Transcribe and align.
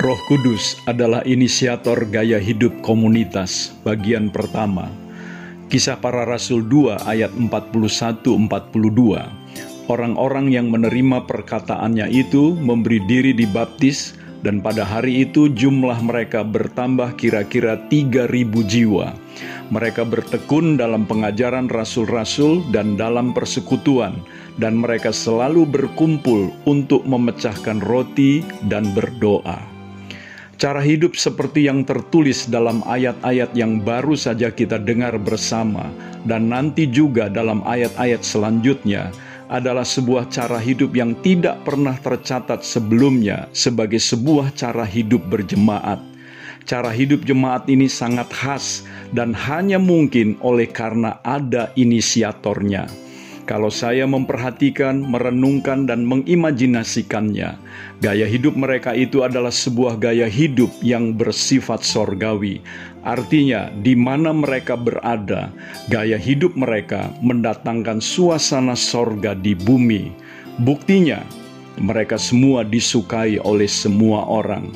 Roh 0.00 0.16
Kudus 0.24 0.80
adalah 0.88 1.20
inisiator 1.28 2.08
gaya 2.08 2.40
hidup 2.40 2.72
komunitas 2.80 3.76
bagian 3.84 4.32
pertama. 4.32 4.88
Kisah 5.68 6.00
para 6.00 6.24
Rasul 6.24 6.64
2 6.64 7.04
ayat 7.04 7.28
41-42 7.36 8.24
Orang-orang 9.92 10.56
yang 10.56 10.72
menerima 10.72 11.28
perkataannya 11.28 12.08
itu 12.16 12.56
memberi 12.56 13.04
diri 13.04 13.36
dibaptis 13.36 14.16
dan 14.40 14.64
pada 14.64 14.88
hari 14.88 15.28
itu 15.28 15.52
jumlah 15.52 16.00
mereka 16.00 16.48
bertambah 16.48 17.20
kira-kira 17.20 17.76
3000 17.92 18.24
jiwa. 18.72 19.12
Mereka 19.68 20.08
bertekun 20.08 20.80
dalam 20.80 21.04
pengajaran 21.04 21.68
rasul-rasul 21.68 22.64
dan 22.72 22.96
dalam 22.96 23.36
persekutuan 23.36 24.16
dan 24.56 24.80
mereka 24.80 25.12
selalu 25.12 25.68
berkumpul 25.68 26.56
untuk 26.64 27.04
memecahkan 27.04 27.84
roti 27.84 28.40
dan 28.64 28.96
berdoa. 28.96 29.69
Cara 30.60 30.84
hidup 30.84 31.16
seperti 31.16 31.72
yang 31.72 31.88
tertulis 31.88 32.44
dalam 32.44 32.84
ayat-ayat 32.84 33.56
yang 33.56 33.80
baru 33.80 34.12
saja 34.12 34.52
kita 34.52 34.76
dengar 34.76 35.16
bersama, 35.16 35.88
dan 36.28 36.52
nanti 36.52 36.84
juga 36.84 37.32
dalam 37.32 37.64
ayat-ayat 37.64 38.20
selanjutnya, 38.20 39.08
adalah 39.48 39.88
sebuah 39.88 40.28
cara 40.28 40.60
hidup 40.60 40.92
yang 40.92 41.16
tidak 41.24 41.64
pernah 41.64 41.96
tercatat 41.96 42.60
sebelumnya 42.60 43.48
sebagai 43.56 44.04
sebuah 44.04 44.52
cara 44.52 44.84
hidup 44.84 45.24
berjemaat. 45.32 45.96
Cara 46.68 46.92
hidup 46.92 47.24
jemaat 47.24 47.64
ini 47.64 47.88
sangat 47.88 48.28
khas 48.28 48.84
dan 49.16 49.32
hanya 49.32 49.80
mungkin 49.80 50.36
oleh 50.44 50.68
karena 50.68 51.24
ada 51.24 51.72
inisiatornya 51.72 53.09
kalau 53.50 53.66
saya 53.66 54.06
memperhatikan, 54.06 55.02
merenungkan, 55.02 55.82
dan 55.82 56.06
mengimajinasikannya, 56.06 57.58
gaya 57.98 58.26
hidup 58.30 58.54
mereka 58.54 58.94
itu 58.94 59.26
adalah 59.26 59.50
sebuah 59.50 59.98
gaya 59.98 60.30
hidup 60.30 60.70
yang 60.86 61.18
bersifat 61.18 61.82
sorgawi. 61.82 62.62
Artinya, 63.02 63.66
di 63.82 63.98
mana 63.98 64.30
mereka 64.30 64.78
berada, 64.78 65.50
gaya 65.90 66.14
hidup 66.14 66.54
mereka 66.54 67.10
mendatangkan 67.26 67.98
suasana 67.98 68.78
sorga 68.78 69.34
di 69.34 69.58
bumi. 69.58 70.14
Buktinya, 70.62 71.18
mereka 71.74 72.22
semua 72.22 72.62
disukai 72.62 73.42
oleh 73.42 73.66
semua 73.66 74.30
orang. 74.30 74.70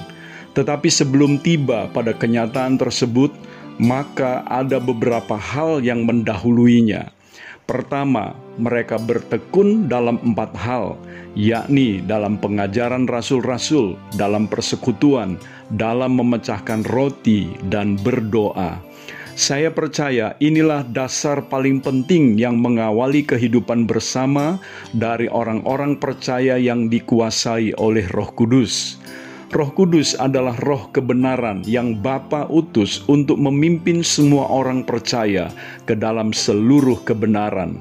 Tetapi 0.58 0.90
sebelum 0.90 1.38
tiba 1.38 1.86
pada 1.94 2.10
kenyataan 2.10 2.74
tersebut, 2.82 3.30
maka 3.78 4.42
ada 4.50 4.82
beberapa 4.82 5.38
hal 5.38 5.78
yang 5.78 6.02
mendahuluinya 6.02 7.13
Pertama, 7.64 8.36
mereka 8.60 9.00
bertekun 9.00 9.88
dalam 9.88 10.20
empat 10.20 10.52
hal, 10.52 11.00
yakni 11.32 12.04
dalam 12.04 12.36
pengajaran 12.36 13.08
rasul-rasul, 13.08 13.96
dalam 14.20 14.44
persekutuan, 14.44 15.40
dalam 15.72 16.20
memecahkan 16.20 16.84
roti, 16.92 17.56
dan 17.72 17.96
berdoa. 17.96 18.76
Saya 19.34 19.72
percaya 19.72 20.38
inilah 20.38 20.86
dasar 20.86 21.42
paling 21.50 21.82
penting 21.82 22.38
yang 22.38 22.60
mengawali 22.60 23.26
kehidupan 23.26 23.82
bersama 23.82 24.62
dari 24.94 25.26
orang-orang 25.26 25.98
percaya 25.98 26.54
yang 26.54 26.86
dikuasai 26.86 27.74
oleh 27.80 28.06
Roh 28.14 28.30
Kudus. 28.30 29.02
Roh 29.55 29.70
Kudus 29.70 30.19
adalah 30.19 30.58
roh 30.66 30.91
kebenaran 30.91 31.62
yang 31.62 31.94
Bapa 32.02 32.50
utus 32.50 33.06
untuk 33.06 33.38
memimpin 33.38 34.02
semua 34.02 34.50
orang 34.50 34.83
percaya 34.83 35.46
ke 35.86 35.94
dalam 35.94 36.34
seluruh 36.34 36.98
kebenaran. 37.06 37.78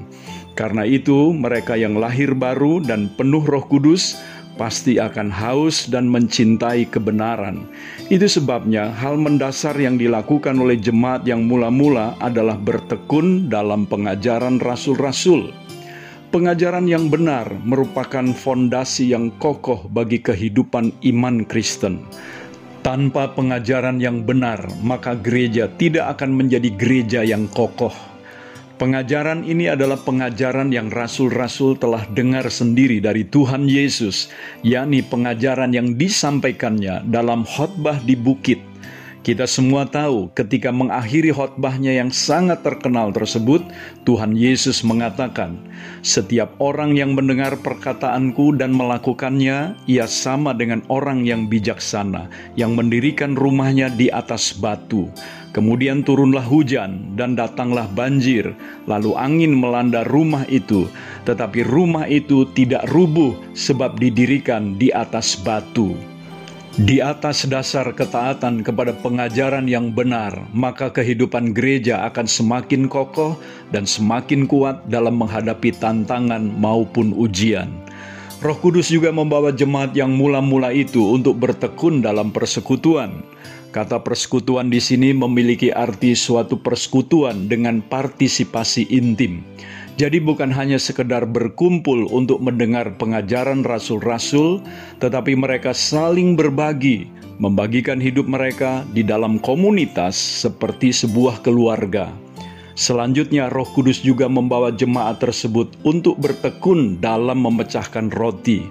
Karena 0.54 0.86
itu, 0.86 1.34
mereka 1.34 1.74
yang 1.74 1.98
lahir 1.98 2.30
baru 2.30 2.78
dan 2.78 3.10
penuh 3.18 3.42
Roh 3.42 3.66
Kudus 3.66 4.14
pasti 4.54 5.02
akan 5.02 5.34
haus 5.34 5.90
dan 5.90 6.06
mencintai 6.06 6.86
kebenaran. 6.94 7.66
Itu 8.06 8.30
sebabnya 8.30 8.94
hal 8.94 9.18
mendasar 9.18 9.74
yang 9.74 9.98
dilakukan 9.98 10.54
oleh 10.54 10.78
jemaat 10.78 11.26
yang 11.26 11.42
mula-mula 11.50 12.14
adalah 12.22 12.54
bertekun 12.54 13.50
dalam 13.50 13.82
pengajaran 13.90 14.62
rasul-rasul 14.62 15.63
Pengajaran 16.34 16.90
yang 16.90 17.14
benar 17.14 17.46
merupakan 17.62 18.26
fondasi 18.34 19.14
yang 19.14 19.30
kokoh 19.38 19.86
bagi 19.86 20.18
kehidupan 20.18 20.90
iman 21.14 21.46
Kristen. 21.46 22.02
Tanpa 22.82 23.30
pengajaran 23.38 24.02
yang 24.02 24.26
benar, 24.26 24.66
maka 24.82 25.14
gereja 25.14 25.70
tidak 25.78 26.18
akan 26.18 26.34
menjadi 26.34 26.74
gereja 26.74 27.20
yang 27.22 27.46
kokoh. 27.54 27.94
Pengajaran 28.82 29.46
ini 29.46 29.70
adalah 29.70 29.94
pengajaran 30.02 30.74
yang 30.74 30.90
rasul-rasul 30.90 31.78
telah 31.78 32.02
dengar 32.10 32.50
sendiri 32.50 32.98
dari 32.98 33.22
Tuhan 33.22 33.70
Yesus, 33.70 34.26
yakni 34.66 35.06
pengajaran 35.06 35.70
yang 35.70 35.94
disampaikannya 35.94 37.06
dalam 37.14 37.46
khotbah 37.46 38.02
di 38.02 38.18
bukit 38.18 38.73
kita 39.24 39.48
semua 39.48 39.88
tahu 39.88 40.28
ketika 40.36 40.68
mengakhiri 40.68 41.32
khotbahnya 41.32 41.96
yang 41.96 42.12
sangat 42.12 42.60
terkenal 42.60 43.08
tersebut, 43.08 43.64
Tuhan 44.04 44.36
Yesus 44.36 44.84
mengatakan, 44.84 45.56
"Setiap 46.04 46.52
orang 46.60 46.92
yang 46.92 47.16
mendengar 47.16 47.56
perkataanku 47.56 48.52
dan 48.60 48.76
melakukannya, 48.76 49.80
ia 49.88 50.04
sama 50.04 50.52
dengan 50.52 50.84
orang 50.92 51.24
yang 51.24 51.48
bijaksana 51.48 52.28
yang 52.52 52.76
mendirikan 52.76 53.32
rumahnya 53.32 53.88
di 53.88 54.12
atas 54.12 54.52
batu. 54.52 55.08
Kemudian 55.56 56.04
turunlah 56.04 56.44
hujan 56.44 57.16
dan 57.16 57.32
datanglah 57.32 57.88
banjir, 57.96 58.52
lalu 58.84 59.16
angin 59.16 59.56
melanda 59.56 60.04
rumah 60.04 60.44
itu, 60.52 60.84
tetapi 61.24 61.64
rumah 61.64 62.04
itu 62.04 62.44
tidak 62.52 62.84
rubuh 62.92 63.32
sebab 63.56 63.96
didirikan 63.96 64.76
di 64.76 64.92
atas 64.92 65.40
batu." 65.40 66.13
Di 66.74 66.98
atas 66.98 67.46
dasar 67.46 67.86
ketaatan 67.94 68.66
kepada 68.66 68.90
pengajaran 68.98 69.70
yang 69.70 69.94
benar, 69.94 70.34
maka 70.50 70.90
kehidupan 70.90 71.54
gereja 71.54 72.02
akan 72.10 72.26
semakin 72.26 72.90
kokoh 72.90 73.38
dan 73.70 73.86
semakin 73.86 74.50
kuat 74.50 74.82
dalam 74.90 75.14
menghadapi 75.14 75.70
tantangan 75.78 76.42
maupun 76.58 77.14
ujian. 77.14 77.70
Roh 78.42 78.58
Kudus 78.58 78.90
juga 78.90 79.14
membawa 79.14 79.54
jemaat 79.54 79.94
yang 79.94 80.18
mula-mula 80.18 80.74
itu 80.74 81.14
untuk 81.14 81.38
bertekun 81.38 82.02
dalam 82.02 82.34
persekutuan. 82.34 83.22
Kata 83.70 84.02
persekutuan 84.02 84.66
di 84.66 84.82
sini 84.82 85.14
memiliki 85.14 85.70
arti 85.70 86.18
suatu 86.18 86.58
persekutuan 86.58 87.46
dengan 87.46 87.86
partisipasi 87.86 88.90
intim. 88.90 89.46
Jadi 89.94 90.18
bukan 90.18 90.50
hanya 90.50 90.74
sekedar 90.74 91.22
berkumpul 91.22 92.10
untuk 92.10 92.42
mendengar 92.42 92.98
pengajaran 92.98 93.62
rasul-rasul, 93.62 94.58
tetapi 94.98 95.38
mereka 95.38 95.70
saling 95.70 96.34
berbagi, 96.34 97.06
membagikan 97.38 98.02
hidup 98.02 98.26
mereka 98.26 98.82
di 98.90 99.06
dalam 99.06 99.38
komunitas 99.38 100.18
seperti 100.18 100.90
sebuah 100.90 101.46
keluarga. 101.46 102.10
Selanjutnya 102.74 103.46
Roh 103.54 103.70
Kudus 103.70 104.02
juga 104.02 104.26
membawa 104.26 104.74
jemaat 104.74 105.22
tersebut 105.22 105.78
untuk 105.86 106.18
bertekun 106.18 106.98
dalam 106.98 107.46
memecahkan 107.46 108.10
roti. 108.10 108.66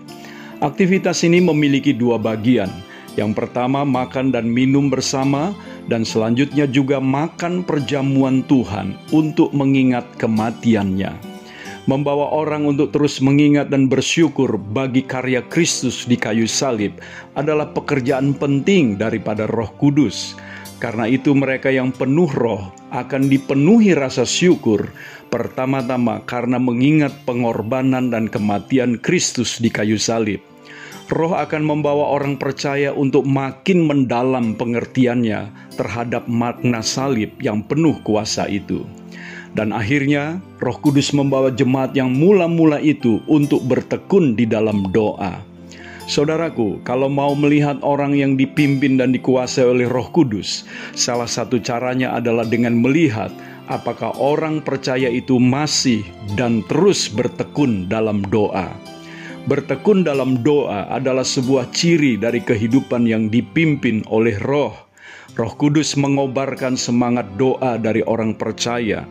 Aktivitas 0.60 1.24
ini 1.24 1.40
memiliki 1.40 1.96
dua 1.96 2.20
bagian. 2.20 2.68
Yang 3.16 3.32
pertama 3.40 3.88
makan 3.88 4.36
dan 4.36 4.52
minum 4.52 4.92
bersama, 4.92 5.56
dan 5.92 6.08
selanjutnya 6.08 6.68
juga 6.70 7.00
makan 7.04 7.64
perjamuan 7.66 8.44
Tuhan 8.48 8.96
untuk 9.12 9.52
mengingat 9.52 10.08
kematiannya. 10.20 11.34
Membawa 11.84 12.32
orang 12.32 12.64
untuk 12.64 12.96
terus 12.96 13.20
mengingat 13.20 13.68
dan 13.68 13.92
bersyukur 13.92 14.56
bagi 14.56 15.04
karya 15.04 15.44
Kristus 15.52 16.08
di 16.08 16.16
kayu 16.16 16.48
salib 16.48 16.96
adalah 17.36 17.68
pekerjaan 17.76 18.32
penting 18.40 18.96
daripada 18.96 19.44
Roh 19.52 19.68
Kudus. 19.76 20.40
Karena 20.80 21.08
itu, 21.08 21.36
mereka 21.36 21.72
yang 21.72 21.92
penuh 21.92 22.28
roh 22.28 22.72
akan 22.92 23.28
dipenuhi 23.28 23.96
rasa 23.96 24.28
syukur, 24.28 24.92
pertama-tama 25.28 26.24
karena 26.24 26.60
mengingat 26.60 27.12
pengorbanan 27.28 28.12
dan 28.12 28.32
kematian 28.32 29.00
Kristus 29.00 29.60
di 29.60 29.72
kayu 29.72 30.00
salib 30.00 30.44
Roh 31.12 31.36
akan 31.36 31.68
membawa 31.68 32.16
orang 32.16 32.40
percaya 32.40 32.96
untuk 32.96 33.28
makin 33.28 33.84
mendalam 33.84 34.56
pengertiannya 34.56 35.52
terhadap 35.76 36.26
makna 36.32 36.80
salib 36.80 37.36
yang 37.44 37.60
penuh 37.60 38.00
kuasa 38.08 38.48
itu. 38.48 38.88
Dan 39.54 39.70
akhirnya, 39.70 40.42
Roh 40.64 40.80
Kudus 40.82 41.14
membawa 41.14 41.54
jemaat 41.54 41.94
yang 41.94 42.10
mula-mula 42.10 42.82
itu 42.82 43.22
untuk 43.30 43.62
bertekun 43.70 44.34
di 44.34 44.50
dalam 44.50 44.90
doa. 44.90 45.44
Saudaraku, 46.10 46.84
kalau 46.84 47.08
mau 47.08 47.32
melihat 47.38 47.80
orang 47.80 48.18
yang 48.18 48.36
dipimpin 48.36 49.00
dan 49.00 49.14
dikuasai 49.14 49.64
oleh 49.64 49.86
Roh 49.88 50.10
Kudus, 50.10 50.66
salah 50.98 51.30
satu 51.30 51.62
caranya 51.62 52.18
adalah 52.18 52.44
dengan 52.44 52.76
melihat 52.76 53.30
apakah 53.72 54.12
orang 54.20 54.60
percaya 54.60 55.08
itu 55.08 55.40
masih 55.40 56.04
dan 56.36 56.66
terus 56.68 57.08
bertekun 57.08 57.88
dalam 57.88 58.26
doa. 58.28 58.74
Bertekun 59.44 60.08
dalam 60.08 60.40
doa 60.40 60.88
adalah 60.88 61.28
sebuah 61.28 61.68
ciri 61.76 62.16
dari 62.16 62.40
kehidupan 62.40 63.04
yang 63.04 63.28
dipimpin 63.28 64.00
oleh 64.08 64.40
Roh. 64.40 64.72
Roh 65.36 65.54
Kudus 65.60 66.00
mengobarkan 66.00 66.80
semangat 66.80 67.28
doa 67.36 67.76
dari 67.76 68.00
orang 68.08 68.40
percaya. 68.40 69.04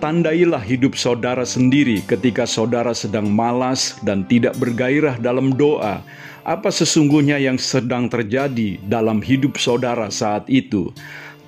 Tandailah 0.00 0.64
hidup 0.64 0.96
saudara 0.96 1.44
sendiri 1.44 2.00
ketika 2.08 2.48
saudara 2.48 2.96
sedang 2.96 3.28
malas 3.28 4.00
dan 4.00 4.24
tidak 4.24 4.56
bergairah 4.56 5.20
dalam 5.20 5.52
doa. 5.52 6.00
Apa 6.48 6.72
sesungguhnya 6.72 7.36
yang 7.36 7.60
sedang 7.60 8.08
terjadi 8.08 8.80
dalam 8.88 9.20
hidup 9.20 9.60
saudara 9.60 10.08
saat 10.08 10.48
itu? 10.48 10.96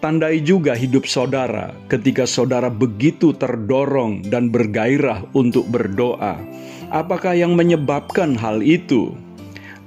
Tandai 0.04 0.44
juga 0.44 0.76
hidup 0.76 1.08
saudara 1.08 1.72
ketika 1.88 2.28
saudara 2.28 2.68
begitu 2.68 3.32
terdorong 3.32 4.28
dan 4.28 4.52
bergairah 4.52 5.24
untuk 5.32 5.64
berdoa. 5.72 6.36
Apakah 6.90 7.38
yang 7.38 7.54
menyebabkan 7.54 8.34
hal 8.34 8.60
itu? 8.66 9.14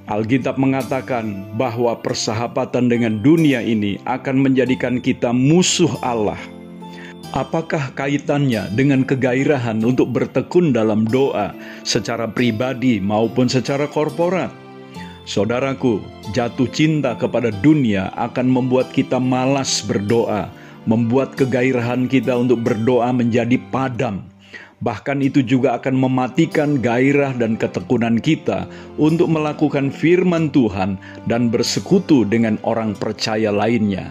Alkitab 0.08 0.60
mengatakan 0.60 1.48
bahwa 1.56 1.96
persahabatan 1.96 2.92
dengan 2.92 3.20
dunia 3.24 3.64
ini 3.64 3.96
akan 4.04 4.40
menjadikan 4.44 5.00
kita 5.00 5.32
musuh 5.32 5.92
Allah 6.04 6.36
Apakah 7.34 7.90
kaitannya 7.98 8.70
dengan 8.78 9.02
kegairahan 9.02 9.82
untuk 9.82 10.14
bertekun 10.14 10.70
dalam 10.70 11.02
doa 11.02 11.50
secara 11.82 12.30
pribadi 12.30 13.02
maupun 13.02 13.50
secara 13.50 13.90
korporat? 13.90 14.54
Saudaraku, 15.26 15.98
jatuh 16.30 16.70
cinta 16.70 17.18
kepada 17.18 17.50
dunia 17.50 18.14
akan 18.14 18.46
membuat 18.46 18.94
kita 18.94 19.18
malas 19.18 19.82
berdoa, 19.82 20.46
membuat 20.86 21.34
kegairahan 21.34 22.06
kita 22.06 22.38
untuk 22.38 22.62
berdoa 22.62 23.10
menjadi 23.10 23.58
padam. 23.74 24.22
Bahkan 24.82 25.22
itu 25.22 25.40
juga 25.44 25.78
akan 25.78 25.94
mematikan 25.94 26.82
gairah 26.82 27.36
dan 27.38 27.54
ketekunan 27.54 28.18
kita 28.18 28.66
untuk 28.98 29.30
melakukan 29.30 29.94
firman 29.94 30.50
Tuhan 30.50 30.98
dan 31.30 31.48
bersekutu 31.52 32.26
dengan 32.26 32.58
orang 32.66 32.96
percaya 32.98 33.54
lainnya. 33.54 34.10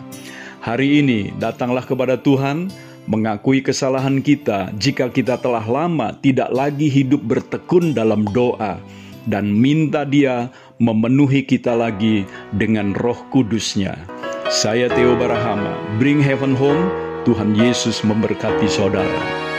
Hari 0.64 1.04
ini 1.04 1.36
datanglah 1.44 1.84
kepada 1.84 2.16
Tuhan, 2.16 2.72
mengakui 3.12 3.60
kesalahan 3.60 4.24
kita 4.24 4.72
jika 4.80 5.12
kita 5.12 5.36
telah 5.36 5.64
lama 5.68 6.16
tidak 6.24 6.48
lagi 6.56 6.88
hidup 6.88 7.20
bertekun 7.20 7.92
dalam 7.92 8.24
doa, 8.32 8.80
dan 9.28 9.52
minta 9.52 10.08
Dia 10.08 10.48
memenuhi 10.80 11.44
kita 11.44 11.76
lagi 11.76 12.24
dengan 12.56 12.96
Roh 12.96 13.20
Kudusnya. 13.32 14.00
Saya 14.48 14.88
Theo 14.92 15.20
Barahama, 15.20 15.76
Bring 16.00 16.24
Heaven 16.24 16.56
Home. 16.56 16.88
Tuhan 17.24 17.56
Yesus 17.56 18.04
memberkati 18.04 18.68
saudara. 18.68 19.53